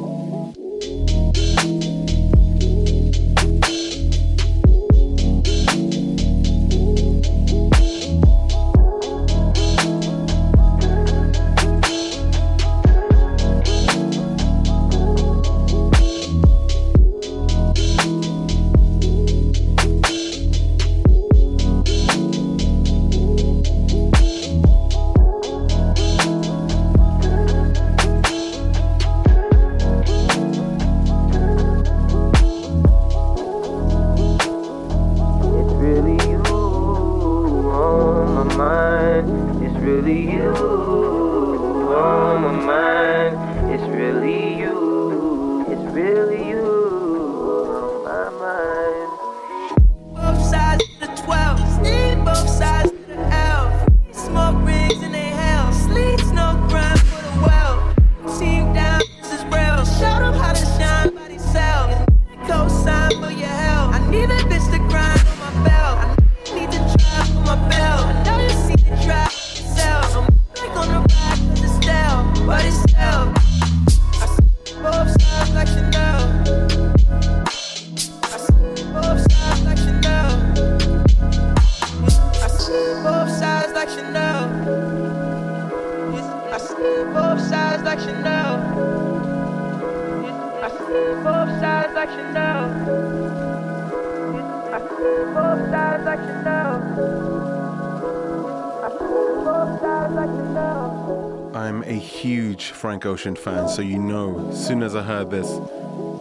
Ocean 103.13 103.37
fan, 103.37 103.69
so 103.69 103.83
you 103.83 103.99
know, 103.99 104.49
as 104.49 104.67
soon 104.67 104.83
as 104.83 104.97
I 104.97 105.03
heard 105.03 105.31
this, 105.31 105.47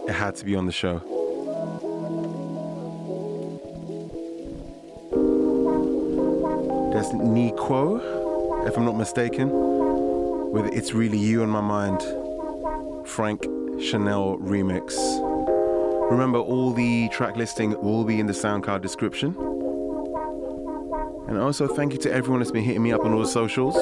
it 0.06 0.12
had 0.12 0.34
to 0.34 0.44
be 0.44 0.54
on 0.54 0.66
the 0.66 0.72
show. 0.72 0.98
There's 6.92 7.06
Niquo, 7.14 8.68
if 8.68 8.76
I'm 8.76 8.84
not 8.84 8.98
mistaken, 8.98 9.48
with 10.50 10.66
It's 10.74 10.92
Really 10.92 11.16
You 11.16 11.42
on 11.42 11.48
My 11.48 11.62
Mind, 11.62 12.02
Frank 13.08 13.44
Chanel 13.80 14.36
remix. 14.36 14.92
Remember, 16.10 16.40
all 16.40 16.74
the 16.74 17.08
track 17.08 17.36
listing 17.36 17.70
will 17.80 18.04
be 18.04 18.20
in 18.20 18.26
the 18.26 18.34
SoundCloud 18.34 18.82
description. 18.82 19.34
And 21.26 21.38
also, 21.38 21.66
thank 21.66 21.94
you 21.94 21.98
to 22.00 22.12
everyone 22.12 22.40
that's 22.40 22.50
been 22.50 22.64
hitting 22.64 22.82
me 22.82 22.92
up 22.92 23.06
on 23.06 23.14
all 23.14 23.20
the 23.20 23.26
socials. 23.26 23.76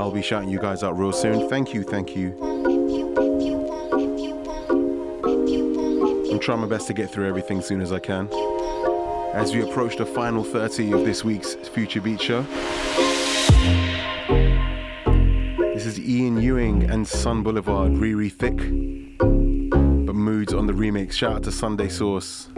I'll 0.00 0.10
be 0.10 0.22
shouting 0.22 0.48
you 0.48 0.58
guys 0.58 0.82
out 0.82 0.98
real 0.98 1.12
soon. 1.12 1.48
Thank 1.50 1.74
you, 1.74 1.82
thank 1.82 2.16
you. 2.16 2.34
I'm 6.32 6.40
trying 6.40 6.60
my 6.60 6.66
best 6.66 6.86
to 6.86 6.94
get 6.94 7.10
through 7.10 7.28
everything 7.28 7.58
as 7.58 7.66
soon 7.66 7.82
as 7.82 7.92
I 7.92 7.98
can. 7.98 8.28
As 9.34 9.54
we 9.54 9.62
approach 9.62 9.98
the 9.98 10.06
final 10.06 10.42
30 10.42 10.92
of 10.92 11.04
this 11.04 11.22
week's 11.22 11.54
Future 11.54 12.00
Beat 12.00 12.20
Show. 12.20 12.42
This 15.74 15.86
is 15.86 16.00
Ian 16.00 16.40
Ewing 16.40 16.90
and 16.90 17.06
Sun 17.06 17.42
Boulevard, 17.42 17.92
Riri 17.92 18.32
Thick. 18.32 18.56
But 20.06 20.14
moods 20.14 20.54
on 20.54 20.66
the 20.66 20.72
remix. 20.72 21.12
Shout 21.12 21.32
out 21.34 21.42
to 21.44 21.52
Sunday 21.52 21.88
Sauce. 21.88 22.49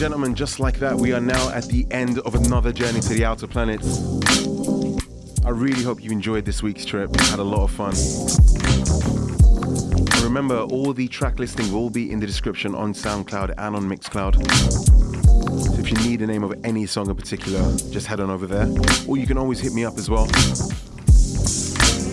Gentlemen, 0.00 0.34
just 0.34 0.58
like 0.58 0.78
that, 0.78 0.96
we 0.96 1.12
are 1.12 1.20
now 1.20 1.50
at 1.50 1.64
the 1.64 1.86
end 1.90 2.20
of 2.20 2.34
another 2.34 2.72
journey 2.72 3.00
to 3.00 3.10
the 3.10 3.22
outer 3.22 3.46
planets. 3.46 4.00
I 5.44 5.50
really 5.50 5.82
hope 5.82 6.02
you 6.02 6.10
enjoyed 6.10 6.46
this 6.46 6.62
week's 6.62 6.86
trip. 6.86 7.14
Had 7.14 7.38
a 7.38 7.42
lot 7.42 7.64
of 7.64 7.70
fun. 7.70 7.92
Remember, 10.24 10.60
all 10.60 10.94
the 10.94 11.06
track 11.06 11.38
listing 11.38 11.70
will 11.70 11.90
be 11.90 12.10
in 12.10 12.18
the 12.18 12.26
description 12.26 12.74
on 12.74 12.94
SoundCloud 12.94 13.52
and 13.58 13.76
on 13.76 13.90
Mixcloud. 13.90 14.36
So 15.60 15.78
if 15.78 15.90
you 15.90 15.98
need 16.08 16.20
the 16.20 16.26
name 16.26 16.44
of 16.44 16.54
any 16.64 16.86
song 16.86 17.10
in 17.10 17.14
particular, 17.16 17.60
just 17.90 18.06
head 18.06 18.20
on 18.20 18.30
over 18.30 18.46
there. 18.46 18.68
Or 19.06 19.18
you 19.18 19.26
can 19.26 19.36
always 19.36 19.60
hit 19.60 19.74
me 19.74 19.84
up 19.84 19.98
as 19.98 20.08
well. 20.08 20.24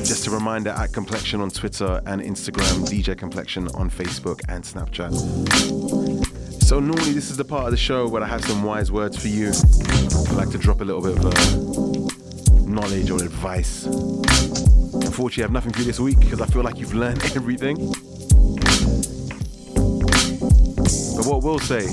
Just 0.03 0.27
a 0.27 0.29
reminder 0.29 0.71
at 0.71 0.91
Complexion 0.91 1.39
on 1.39 1.51
Twitter 1.51 2.01
and 2.05 2.21
Instagram, 2.21 2.85
DJ 2.85 3.17
Complexion 3.17 3.69
on 3.75 3.89
Facebook 3.89 4.41
and 4.49 4.61
Snapchat. 4.65 6.06
So 6.67 6.81
normally 6.81 7.13
this 7.13 7.31
is 7.31 7.37
the 7.37 7.45
part 7.45 7.63
of 7.63 7.71
the 7.71 7.77
show 7.77 8.09
where 8.09 8.21
I 8.21 8.27
have 8.27 8.43
some 8.43 8.61
wise 8.61 8.91
words 8.91 9.15
for 9.15 9.29
you. 9.29 9.53
I 10.27 10.33
like 10.33 10.49
to 10.49 10.57
drop 10.57 10.81
a 10.81 10.83
little 10.83 11.01
bit 11.01 11.17
of 11.17 11.25
uh, 11.25 12.65
knowledge 12.67 13.09
or 13.09 13.23
advice. 13.23 13.85
Unfortunately, 13.85 15.43
I 15.43 15.45
have 15.45 15.53
nothing 15.53 15.71
for 15.71 15.79
you 15.79 15.85
this 15.85 16.01
week 16.01 16.19
because 16.19 16.41
I 16.41 16.45
feel 16.47 16.63
like 16.63 16.77
you've 16.77 16.93
learned 16.93 17.23
everything. 17.37 17.77
But 21.15 21.25
what 21.25 21.41
we'll 21.41 21.59
say, 21.59 21.87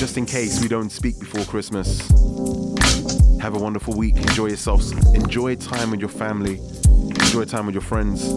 just 0.00 0.16
in 0.16 0.24
case 0.24 0.62
we 0.62 0.68
don't 0.68 0.88
speak 0.88 1.20
before 1.20 1.44
Christmas, 1.44 2.08
have 3.38 3.54
a 3.54 3.58
wonderful 3.58 3.94
week. 3.94 4.16
Enjoy 4.16 4.46
yourselves. 4.46 4.92
Enjoy 5.14 5.56
time 5.56 5.90
with 5.90 6.00
your 6.00 6.08
family. 6.08 6.58
Enjoy 6.94 7.44
time 7.44 7.66
with 7.66 7.74
your 7.74 7.82
friends. 7.82 8.30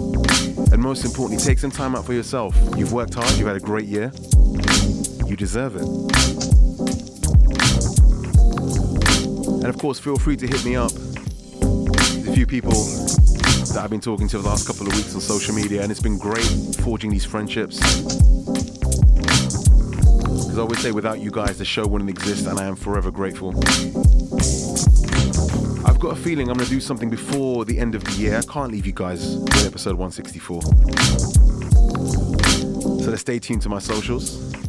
And 0.73 0.81
most 0.81 1.05
importantly, 1.05 1.41
take 1.41 1.59
some 1.59 1.71
time 1.71 1.95
out 1.95 2.05
for 2.05 2.11
yourself. 2.11 2.53
You've 2.75 2.91
worked 2.91 3.13
hard. 3.13 3.31
You've 3.37 3.47
had 3.47 3.55
a 3.55 3.61
great 3.61 3.85
year. 3.85 4.11
You 5.27 5.35
deserve 5.35 5.75
it. 5.75 5.81
And 9.65 9.65
of 9.65 9.77
course, 9.79 9.99
feel 9.99 10.17
free 10.17 10.37
to 10.37 10.45
hit 10.45 10.63
me 10.63 10.75
up. 10.75 10.91
There's 10.91 12.27
a 12.27 12.33
few 12.33 12.45
people 12.45 12.71
that 12.71 13.81
I've 13.83 13.89
been 13.89 14.01
talking 14.01 14.27
to 14.27 14.37
the 14.37 14.47
last 14.47 14.67
couple 14.67 14.85
of 14.87 14.95
weeks 14.95 15.15
on 15.15 15.21
social 15.21 15.55
media, 15.55 15.81
and 15.81 15.91
it's 15.91 16.01
been 16.01 16.19
great 16.19 16.45
forging 16.81 17.09
these 17.09 17.25
friendships. 17.25 17.79
Because 20.55 20.57
I 20.57 20.61
always 20.61 20.79
say, 20.79 20.91
without 20.91 21.19
you 21.19 21.31
guys, 21.31 21.57
the 21.57 21.65
show 21.65 21.87
wouldn't 21.87 22.09
exist, 22.11 22.45
and 22.45 22.59
I 22.59 22.65
am 22.65 22.75
forever 22.75 23.09
grateful. 23.09 23.49
I've 25.85 25.99
got 25.99 26.11
a 26.11 26.15
feeling 26.15 26.49
I'm 26.49 26.57
going 26.57 26.67
to 26.67 26.71
do 26.71 26.79
something 26.79 27.09
before 27.09 27.65
the 27.65 27.79
end 27.79 27.95
of 27.95 28.03
the 28.03 28.11
year. 28.11 28.37
I 28.37 28.41
can't 28.43 28.71
leave 28.71 28.85
you 28.85 28.93
guys 28.93 29.37
with 29.37 29.65
episode 29.65 29.95
164. 29.95 30.61
So 33.01 33.09
let's 33.09 33.21
stay 33.21 33.39
tuned 33.39 33.63
to 33.63 33.69
my 33.69 33.79
socials. 33.79 34.64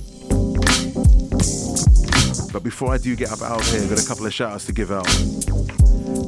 But 2.57 2.63
before 2.63 2.91
I 2.91 2.97
do 2.97 3.15
get 3.15 3.31
up 3.31 3.43
out 3.43 3.61
of 3.61 3.71
here, 3.71 3.83
I've 3.83 3.91
got 3.91 4.03
a 4.03 4.07
couple 4.07 4.25
of 4.25 4.33
shout 4.33 4.51
outs 4.51 4.65
to 4.65 4.73
give 4.73 4.91
out. 4.91 5.05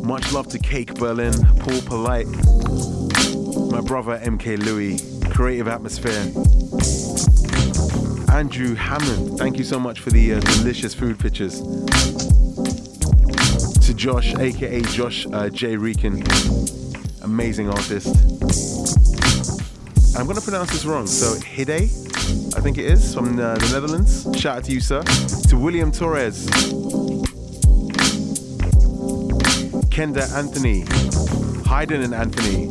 Much 0.05 0.31
love 0.31 0.47
to 0.49 0.59
Cake 0.59 0.93
Berlin, 0.97 1.33
Paul 1.61 1.81
Polite, 1.81 2.27
my 3.73 3.81
brother 3.81 4.19
MK 4.19 4.59
Louis, 4.59 4.99
Creative 5.31 5.67
Atmosphere, 5.69 6.21
Andrew 8.31 8.75
Hammond, 8.75 9.39
thank 9.39 9.57
you 9.57 9.65
so 9.65 9.81
much 9.81 10.01
for 10.01 10.11
the 10.11 10.35
uh, 10.35 10.41
delicious 10.41 10.93
food 10.93 11.19
pictures. 11.19 11.63
To 13.87 13.95
Josh, 13.95 14.35
aka 14.35 14.83
Josh 14.83 15.27
uh, 15.33 15.49
J. 15.49 15.77
Reekin, 15.77 16.21
amazing 17.23 17.71
artist. 17.71 18.09
I'm 20.15 20.27
gonna 20.27 20.43
pronounce 20.43 20.73
this 20.73 20.85
wrong, 20.85 21.07
so 21.07 21.41
Hide, 21.41 21.89
I 22.57 22.61
think 22.61 22.79
it 22.79 22.87
is, 22.87 23.15
from 23.15 23.39
uh, 23.39 23.55
the 23.55 23.69
Netherlands. 23.73 24.27
Shout 24.39 24.59
out 24.59 24.65
to 24.65 24.73
you, 24.73 24.81
sir. 24.81 25.03
To 25.49 25.57
William 25.57 25.93
Torres, 25.93 26.47
Kenda 29.89 30.31
Anthony, 30.35 30.81
Hayden 31.69 32.03
and 32.03 32.15
Anthony, 32.15 32.67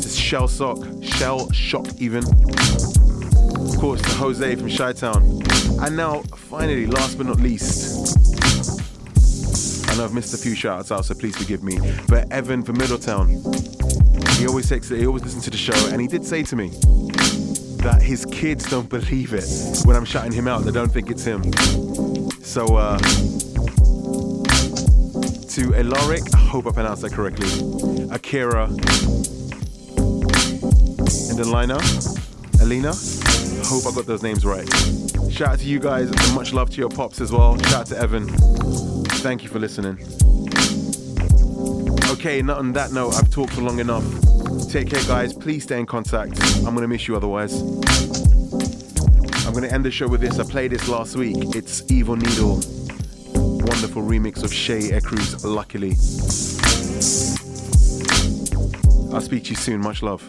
to 0.00 0.08
Shell 0.08 0.48
Sock, 0.48 0.78
Shell 1.02 1.50
Shock 1.52 1.86
even. 1.98 2.24
Of 2.24 3.78
course, 3.78 4.00
to 4.02 4.10
Jose 4.10 4.56
from 4.56 4.70
Chi 4.70 4.92
Town. 4.94 5.42
And 5.80 5.96
now, 5.96 6.22
finally, 6.36 6.86
last 6.86 7.16
but 7.18 7.26
not 7.26 7.40
least, 7.40 8.18
I 9.90 9.96
know 9.96 10.04
I've 10.04 10.14
missed 10.14 10.34
a 10.34 10.38
few 10.38 10.54
shout 10.54 10.80
outs 10.80 10.92
out, 10.92 11.04
so 11.04 11.14
please 11.14 11.36
forgive 11.36 11.62
me. 11.62 11.78
But 12.08 12.30
Evan 12.32 12.62
from 12.62 12.78
Middletown, 12.78 13.28
he 14.38 14.46
always 14.46 14.68
takes 14.68 14.88
he 14.88 15.06
always 15.06 15.24
listens 15.24 15.44
to 15.44 15.50
the 15.50 15.56
show, 15.56 15.88
and 15.92 16.00
he 16.00 16.06
did 16.06 16.24
say 16.24 16.42
to 16.42 16.56
me 16.56 16.70
that 17.80 18.02
his 18.02 18.26
kids 18.26 18.68
don't 18.68 18.88
believe 18.88 19.32
it 19.32 19.44
when 19.84 19.96
I'm 19.96 20.04
shouting 20.04 20.32
him 20.32 20.46
out. 20.46 20.64
They 20.64 20.70
don't 20.70 20.90
think 20.90 21.10
it's 21.10 21.24
him. 21.24 21.52
So 22.42 22.76
uh 22.76 22.98
to 25.50 25.62
Elaric, 25.72 26.34
I 26.34 26.38
hope 26.38 26.66
I 26.66 26.70
pronounced 26.70 27.02
that 27.02 27.12
correctly. 27.12 27.48
Akira 28.10 28.64
and 31.30 31.40
Elena, 31.40 31.76
I 32.90 33.66
hope 33.66 33.86
I 33.86 33.94
got 33.94 34.06
those 34.06 34.22
names 34.22 34.44
right. 34.44 34.68
Shout 35.30 35.48
out 35.48 35.58
to 35.58 35.64
you 35.64 35.80
guys 35.80 36.10
and 36.10 36.34
much 36.34 36.52
love 36.52 36.70
to 36.70 36.76
your 36.76 36.88
pops 36.88 37.20
as 37.20 37.32
well. 37.32 37.58
Shout 37.64 37.74
out 37.74 37.86
to 37.86 37.98
Evan. 37.98 38.28
Thank 39.22 39.42
you 39.42 39.48
for 39.48 39.58
listening. 39.58 39.98
Okay, 42.10 42.42
not 42.42 42.58
on 42.58 42.72
that 42.74 42.92
note, 42.92 43.14
I've 43.14 43.30
talked 43.30 43.54
for 43.54 43.62
long 43.62 43.80
enough. 43.80 44.29
Take 44.70 44.90
care, 44.90 45.02
guys. 45.02 45.32
Please 45.32 45.64
stay 45.64 45.80
in 45.80 45.86
contact. 45.86 46.40
I'm 46.58 46.76
gonna 46.76 46.86
miss 46.86 47.08
you 47.08 47.16
otherwise. 47.16 47.60
I'm 49.44 49.52
gonna 49.52 49.66
end 49.66 49.84
the 49.84 49.90
show 49.90 50.06
with 50.06 50.20
this. 50.20 50.38
I 50.38 50.44
played 50.44 50.70
this 50.70 50.86
last 50.86 51.16
week. 51.16 51.56
It's 51.56 51.90
Evil 51.90 52.14
Needle. 52.14 52.60
Wonderful 53.34 54.02
remix 54.02 54.44
of 54.44 54.52
Che 54.52 54.92
Ecru's, 54.92 55.44
Luckily. 55.44 55.96
I'll 59.12 59.20
speak 59.20 59.42
to 59.44 59.50
you 59.50 59.56
soon. 59.56 59.80
Much 59.80 60.04
love. 60.04 60.22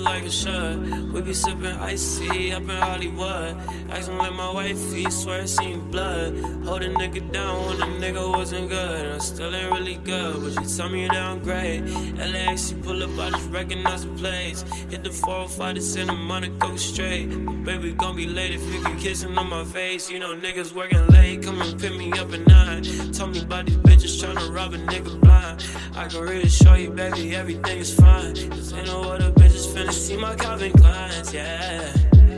Like 0.00 0.24
a 0.24 0.30
should. 0.30 1.12
We 1.12 1.22
be 1.22 1.34
sipping 1.34 1.66
icy 1.66 2.52
up 2.52 2.62
in 2.62 2.68
Hollywood. 2.68 3.56
Acting 3.90 4.18
like 4.18 4.32
my 4.34 4.52
wifey, 4.52 5.10
swear 5.10 5.40
it 5.40 5.48
seen 5.48 5.90
blood. 5.90 6.36
Hold 6.64 6.82
a 6.82 6.90
nigga 6.94 7.30
down 7.32 7.66
when 7.66 7.82
a 7.82 7.86
nigga 8.00 8.32
wasn't 8.32 8.68
good. 8.68 9.14
I 9.14 9.18
still 9.18 9.54
ain't 9.54 9.72
really 9.72 9.96
good, 9.96 10.42
but 10.42 10.62
you 10.62 10.76
tell 10.76 10.88
me 10.88 11.06
that 11.06 11.16
I'm 11.16 11.40
downgrade. 11.40 11.88
LAX, 12.18 12.70
you 12.70 12.78
pull 12.78 13.02
up, 13.02 13.10
I 13.18 13.30
just 13.30 13.50
recognize 13.50 14.04
the 14.04 14.12
place. 14.14 14.62
Hit 14.90 15.04
the 15.04 15.10
405 15.10 15.74
to 15.74 15.80
send 15.80 16.08
the 16.08 16.14
money, 16.14 16.48
go 16.58 16.76
straight. 16.76 17.26
But 17.26 17.64
baby, 17.64 17.92
gon' 17.92 18.16
be 18.16 18.26
late 18.26 18.52
if 18.52 18.62
you 18.72 18.80
can 18.80 18.98
kissing 18.98 19.36
on 19.36 19.48
my 19.48 19.64
face. 19.64 20.10
You 20.10 20.18
know, 20.18 20.34
niggas 20.34 20.72
working 20.72 21.06
late, 21.08 21.42
come 21.42 21.60
and 21.60 21.80
pick 21.80 21.94
me 21.96 22.12
up 22.12 22.32
at 22.32 22.46
night. 22.46 22.84
Tell 23.12 23.26
me 23.26 23.40
about 23.40 23.66
these 23.66 23.76
bitches 23.76 24.22
tryna 24.22 24.54
rob 24.54 24.74
a 24.74 24.78
nigga 24.78 25.20
blind. 25.20 25.64
I 25.94 26.08
can 26.08 26.20
really 26.22 26.48
show 26.48 26.74
you, 26.74 26.90
baby, 26.90 27.34
everything 27.34 27.78
is 27.78 27.92
fine. 27.94 28.34
Cause 28.50 28.72
ain't 28.72 28.86
no 28.86 29.02
other 29.02 29.32
bitches 29.32 29.66
finna 29.66 29.89
see 29.92 30.16
my 30.16 30.34
Calvin 30.36 30.72
Kleins, 30.72 31.32
yeah. 31.32 31.92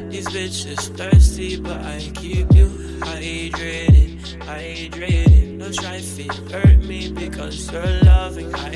These 0.09 0.29
bitches 0.29 0.97
thirsty, 0.97 1.61
but 1.61 1.81
I 1.83 1.99
keep 2.15 2.53
you 2.55 2.67
hydrated, 3.01 4.21
hydrated. 4.41 5.57
No 5.59 5.71
try 5.71 6.01
fit 6.01 6.35
hurt 6.51 6.79
me 6.79 7.11
because 7.11 7.71
you're 7.71 8.01
loving, 8.05 8.55
I 8.55 8.73